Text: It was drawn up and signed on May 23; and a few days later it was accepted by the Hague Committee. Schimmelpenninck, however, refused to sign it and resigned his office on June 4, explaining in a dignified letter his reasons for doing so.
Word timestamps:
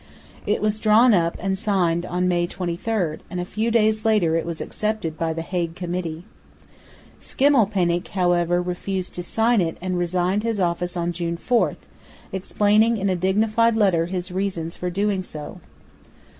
It 0.47 0.63
was 0.63 0.79
drawn 0.79 1.13
up 1.13 1.37
and 1.39 1.59
signed 1.59 2.07
on 2.07 2.27
May 2.27 2.47
23; 2.47 3.17
and 3.29 3.39
a 3.39 3.45
few 3.45 3.69
days 3.69 4.03
later 4.03 4.35
it 4.35 4.47
was 4.47 4.59
accepted 4.59 5.15
by 5.15 5.31
the 5.31 5.43
Hague 5.43 5.75
Committee. 5.75 6.25
Schimmelpenninck, 7.19 8.07
however, 8.07 8.63
refused 8.63 9.13
to 9.13 9.21
sign 9.21 9.61
it 9.61 9.77
and 9.79 9.99
resigned 9.99 10.41
his 10.41 10.59
office 10.59 10.97
on 10.97 11.11
June 11.11 11.37
4, 11.37 11.75
explaining 12.31 12.97
in 12.97 13.09
a 13.09 13.15
dignified 13.15 13.75
letter 13.75 14.07
his 14.07 14.31
reasons 14.31 14.75
for 14.75 14.89
doing 14.89 15.21
so. 15.21 15.61